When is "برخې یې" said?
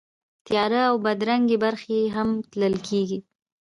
1.65-2.05